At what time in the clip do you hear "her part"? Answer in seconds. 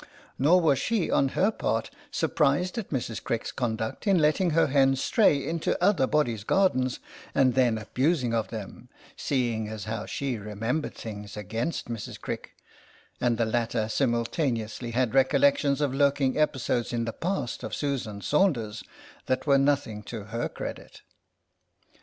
1.37-1.91